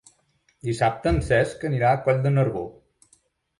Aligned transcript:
Dissabte 0.69 1.13
en 1.17 1.19
Cesc 1.27 1.67
anirà 1.71 1.93
a 1.93 2.01
Coll 2.09 2.25
de 2.27 2.35
Nargó. 2.41 2.67